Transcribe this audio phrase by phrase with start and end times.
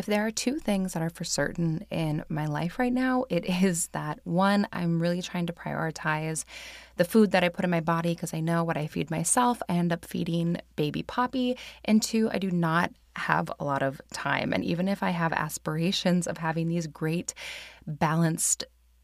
[0.00, 3.44] If there are two things that are for certain in my life right now, it
[3.62, 6.44] is that one, I'm really trying to prioritize
[6.96, 9.60] the food that I put in my body because I know what I feed myself,
[9.68, 11.58] I end up feeding baby Poppy.
[11.84, 14.54] And two, I do not have a lot of time.
[14.54, 17.34] And even if I have aspirations of having these great,
[17.86, 18.64] balanced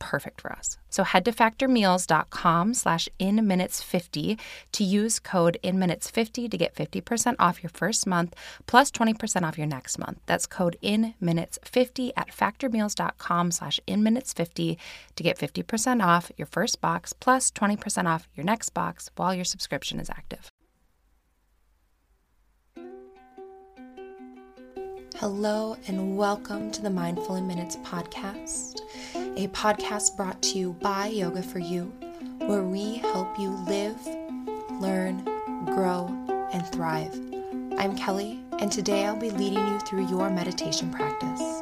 [0.00, 0.78] perfect for us.
[0.88, 4.36] So head to factormeals.com slash in minutes 50
[4.72, 8.34] to use code in minutes 50 to get 50% off your first month
[8.66, 10.18] plus 20% off your next month.
[10.26, 14.76] That's code in minutes 50 at factormeals.com slash in minutes 50
[15.14, 19.44] to get 50% off your first box plus 20% off your next box while your
[19.44, 20.50] subscription is active.
[25.20, 28.80] Hello and welcome to the Mindful in Minutes podcast
[29.14, 31.92] a podcast brought to you by Yoga for You,
[32.38, 33.98] where we help you live,
[34.80, 35.22] learn,
[35.66, 36.06] grow,
[36.54, 37.12] and thrive.
[37.76, 41.60] I'm Kelly, and today I'll be leading you through your meditation practice.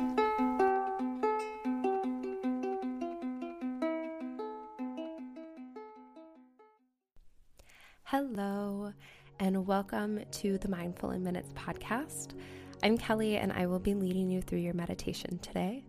[8.05, 8.93] Hello,
[9.41, 12.35] and welcome to the Mindful in Minutes podcast.
[12.81, 15.83] I'm Kelly, and I will be leading you through your meditation today.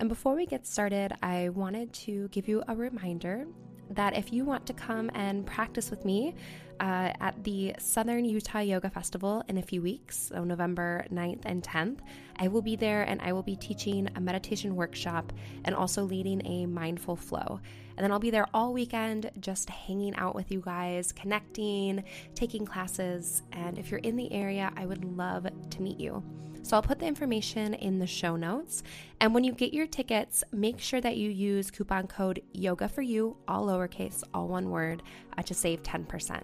[0.00, 3.46] And before we get started, I wanted to give you a reminder
[3.90, 6.34] that if you want to come and practice with me
[6.80, 11.62] uh, at the Southern Utah Yoga Festival in a few weeks, so November 9th and
[11.62, 11.98] 10th,
[12.36, 15.32] I will be there and I will be teaching a meditation workshop
[15.64, 17.60] and also leading a mindful flow.
[17.96, 22.02] And then I'll be there all weekend just hanging out with you guys, connecting,
[22.34, 23.42] taking classes.
[23.52, 26.22] And if you're in the area, I would love to meet you.
[26.64, 28.82] So I'll put the information in the show notes.
[29.20, 33.02] And when you get your tickets, make sure that you use coupon code YOGA for
[33.02, 35.02] you, all lowercase, all one word,
[35.36, 36.42] uh, to save 10%.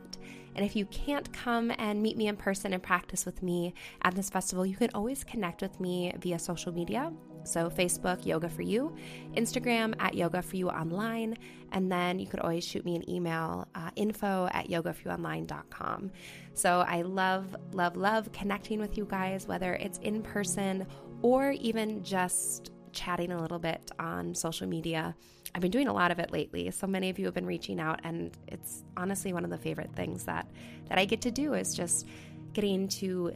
[0.56, 3.72] And if you can't come and meet me in person and practice with me
[4.02, 7.10] at this festival, you can always connect with me via social media.
[7.44, 8.94] So, Facebook, Yoga for You,
[9.34, 11.36] Instagram at Yoga for You Online,
[11.72, 16.10] and then you could always shoot me an email, uh, info at yogaforyouonline.com.
[16.54, 20.86] So, I love, love, love connecting with you guys, whether it's in person
[21.22, 25.14] or even just chatting a little bit on social media.
[25.54, 26.70] I've been doing a lot of it lately.
[26.70, 29.94] So many of you have been reaching out, and it's honestly one of the favorite
[29.94, 30.46] things that
[30.88, 32.06] that I get to do is just
[32.52, 33.32] getting to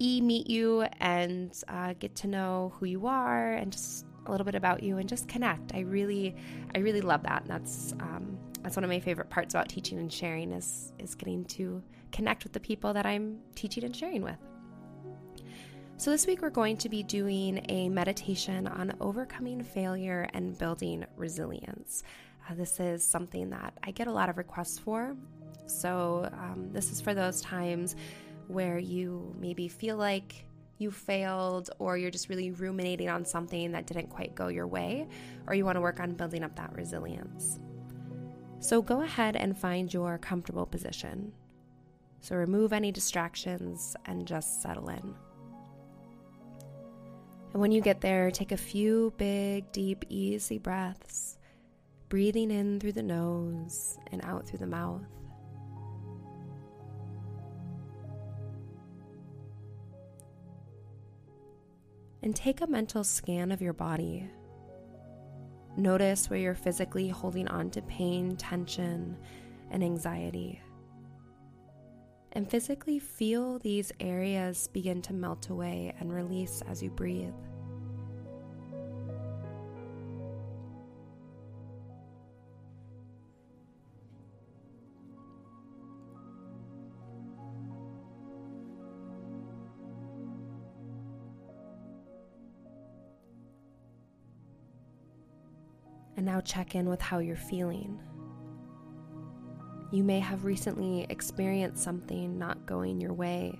[0.00, 4.44] e meet you and uh, get to know who you are and just a little
[4.44, 5.74] bit about you and just connect.
[5.74, 6.34] I really,
[6.74, 7.42] I really love that.
[7.42, 11.14] And that's um, that's one of my favorite parts about teaching and sharing is is
[11.14, 14.38] getting to connect with the people that I'm teaching and sharing with.
[15.98, 21.06] So, this week we're going to be doing a meditation on overcoming failure and building
[21.16, 22.02] resilience.
[22.48, 25.16] Uh, this is something that I get a lot of requests for.
[25.66, 27.96] So, um, this is for those times
[28.48, 30.46] where you maybe feel like
[30.78, 35.08] you failed or you're just really ruminating on something that didn't quite go your way,
[35.46, 37.58] or you want to work on building up that resilience.
[38.58, 41.32] So, go ahead and find your comfortable position.
[42.20, 45.14] So, remove any distractions and just settle in.
[47.52, 51.38] And when you get there, take a few big, deep, easy breaths,
[52.08, 55.15] breathing in through the nose and out through the mouth.
[62.26, 64.28] And take a mental scan of your body.
[65.76, 69.16] Notice where you're physically holding on to pain, tension,
[69.70, 70.60] and anxiety.
[72.32, 77.32] And physically feel these areas begin to melt away and release as you breathe.
[96.26, 98.00] Now check in with how you're feeling.
[99.92, 103.56] You may have recently experienced something not going your way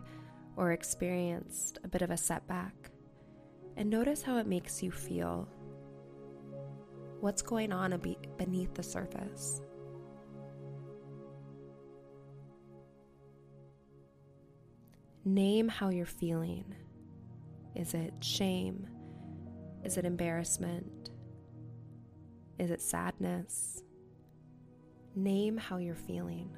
[0.56, 2.90] or experienced a bit of a setback.
[3.76, 5.48] And notice how it makes you feel.
[7.20, 7.96] What's going on
[8.36, 9.60] beneath the surface?
[15.24, 16.74] Name how you're feeling.
[17.76, 18.88] Is it shame?
[19.84, 21.10] Is it embarrassment?
[22.58, 23.82] Is it sadness?
[25.14, 26.50] Name how you're feeling.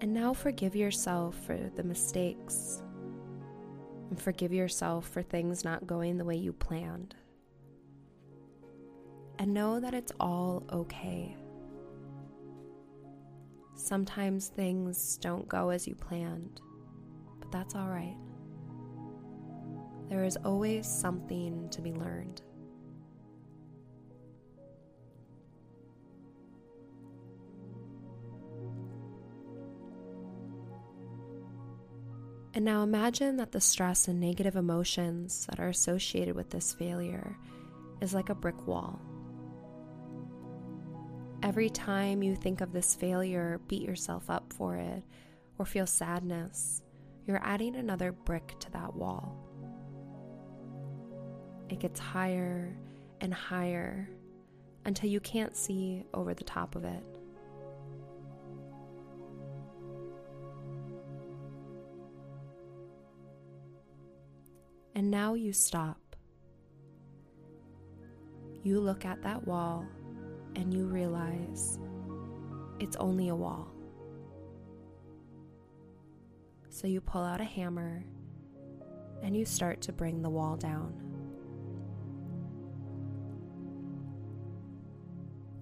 [0.00, 2.82] And now forgive yourself for the mistakes
[4.10, 7.14] and forgive yourself for things not going the way you planned.
[9.38, 11.36] And know that it's all okay.
[13.88, 16.60] Sometimes things don't go as you planned
[17.48, 18.16] but that's all right.
[20.08, 22.42] There is always something to be learned.
[32.54, 37.36] And now imagine that the stress and negative emotions that are associated with this failure
[38.00, 39.00] is like a brick wall.
[41.42, 45.04] Every time you think of this failure, beat yourself up for it,
[45.56, 46.82] or feel sadness,
[47.26, 49.36] you're adding another brick to that wall.
[51.68, 52.76] It gets higher
[53.20, 54.10] and higher
[54.84, 57.04] until you can't see over the top of it.
[64.96, 66.16] And now you stop.
[68.64, 69.86] You look at that wall
[70.58, 71.78] and you realize
[72.80, 73.68] it's only a wall.
[76.68, 78.04] So you pull out a hammer
[79.22, 80.92] and you start to bring the wall down.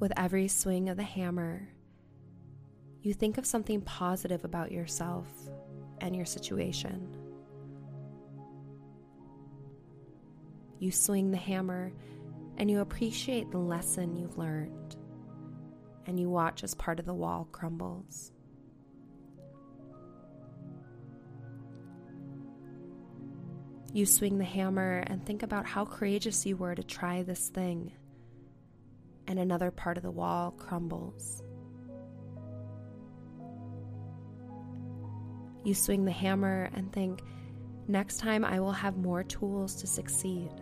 [0.00, 1.68] With every swing of the hammer,
[3.02, 5.26] you think of something positive about yourself
[6.00, 7.06] and your situation.
[10.78, 11.92] You swing the hammer
[12.56, 14.96] and you appreciate the lesson you've learned,
[16.06, 18.32] and you watch as part of the wall crumbles.
[23.92, 27.92] You swing the hammer and think about how courageous you were to try this thing,
[29.26, 31.42] and another part of the wall crumbles.
[35.64, 37.22] You swing the hammer and think,
[37.88, 40.52] next time I will have more tools to succeed.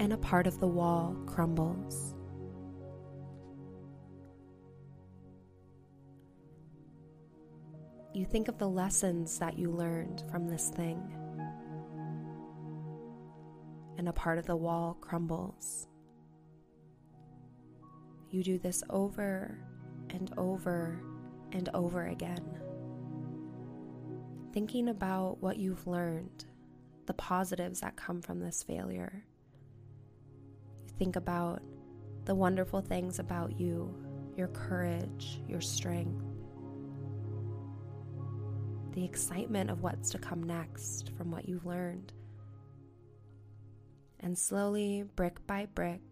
[0.00, 2.14] And a part of the wall crumbles.
[8.14, 11.00] You think of the lessons that you learned from this thing
[13.98, 15.86] and a part of the wall crumbles.
[18.30, 19.58] You do this over
[20.08, 20.98] and over
[21.52, 22.58] and over again.
[24.54, 26.46] Thinking about what you've learned,
[27.04, 29.26] the positives that come from this failure.
[31.00, 31.62] Think about
[32.26, 33.96] the wonderful things about you,
[34.36, 36.22] your courage, your strength,
[38.92, 42.12] the excitement of what's to come next from what you've learned.
[44.20, 46.02] And slowly, brick by brick,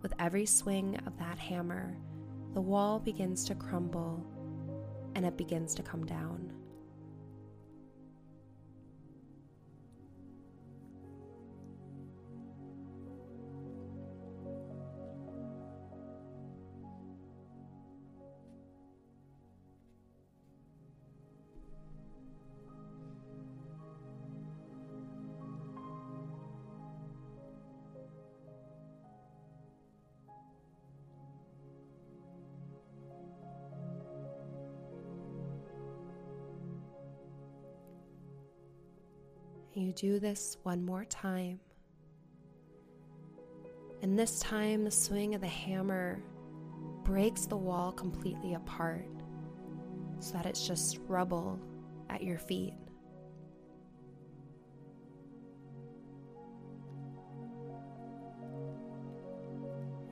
[0.00, 1.98] with every swing of that hammer,
[2.54, 4.24] the wall begins to crumble
[5.14, 6.54] and it begins to come down.
[39.76, 41.60] You do this one more time.
[44.00, 46.22] And this time, the swing of the hammer
[47.04, 49.06] breaks the wall completely apart
[50.18, 51.60] so that it's just rubble
[52.08, 52.72] at your feet.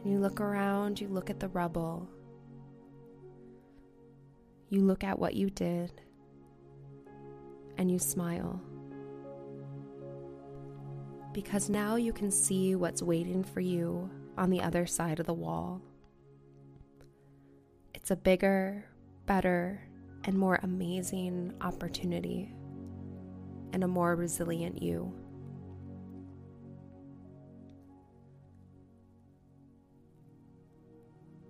[0.02, 2.06] And you look around, you look at the rubble,
[4.68, 5.90] you look at what you did,
[7.78, 8.60] and you smile
[11.34, 15.34] because now you can see what's waiting for you on the other side of the
[15.34, 15.82] wall.
[17.92, 18.86] It's a bigger,
[19.26, 19.82] better,
[20.24, 22.54] and more amazing opportunity
[23.72, 25.12] and a more resilient you.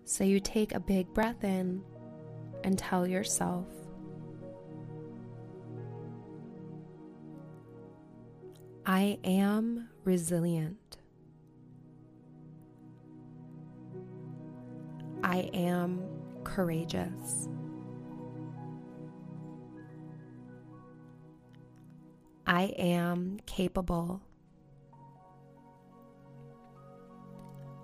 [0.06, 1.82] So you take a big breath in
[2.62, 3.66] and tell yourself,
[8.86, 10.98] I am resilient.
[15.22, 16.02] I am
[16.44, 17.48] courageous.
[22.46, 24.20] I am capable.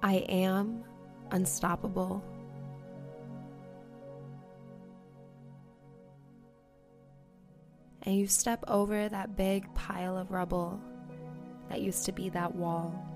[0.03, 0.85] I am
[1.31, 2.23] unstoppable.
[8.03, 10.81] And you step over that big pile of rubble
[11.69, 13.07] that used to be that wall.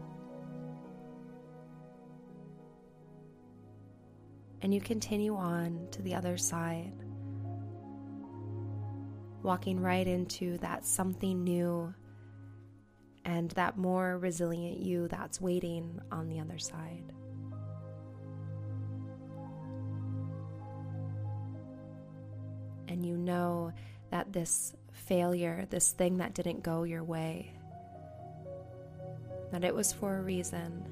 [4.60, 6.92] And you continue on to the other side,
[9.42, 11.92] walking right into that something new
[13.26, 17.12] and that more resilient you that's waiting on the other side.
[22.88, 23.72] And you know
[24.11, 27.52] that this failure, this thing that didn't go your way,
[29.50, 30.84] that it was for a reason,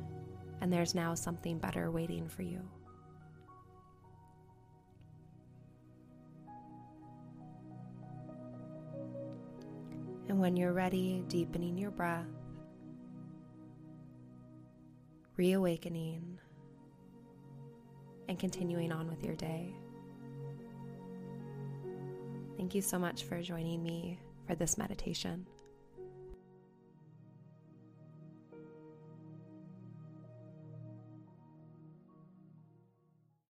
[0.60, 2.60] and there's now something better waiting for you.
[10.28, 12.24] And when you're ready, deepening your breath,
[15.36, 16.38] reawakening,
[18.28, 19.74] and continuing on with your day.
[22.62, 25.44] Thank you so much for joining me for this meditation.